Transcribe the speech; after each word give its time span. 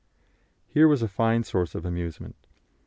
Here 0.67 0.87
was 0.87 1.03
a 1.03 1.07
fine 1.07 1.43
source 1.43 1.75
of 1.75 1.85
amusement. 1.85 2.35